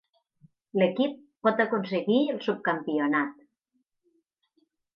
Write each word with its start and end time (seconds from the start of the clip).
L'equip 0.81 1.19
pot 1.47 1.61
aconseguir 1.67 2.17
el 2.37 2.41
subcampionat. 2.47 3.47